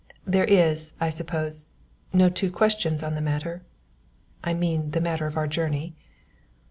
"There 0.25 0.45
is, 0.45 0.95
I 0.99 1.11
suppose, 1.11 1.73
no 2.11 2.27
two 2.29 2.49
questions 2.51 3.03
on 3.03 3.13
the 3.13 3.21
matter 3.21 3.61
I 4.43 4.55
mean 4.55 4.79
on 4.81 4.89
the 4.89 4.99
matter 4.99 5.27
of 5.27 5.37
our 5.37 5.45
journey?" 5.45 5.93